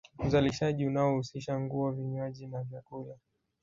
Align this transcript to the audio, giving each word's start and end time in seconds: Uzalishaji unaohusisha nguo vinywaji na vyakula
Uzalishaji 0.19 0.85
unaohusisha 0.87 1.59
nguo 1.59 1.91
vinywaji 1.91 2.47
na 2.47 2.63
vyakula 2.63 3.15